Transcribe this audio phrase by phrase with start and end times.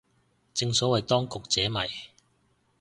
[0.55, 1.81] 正所謂當局者迷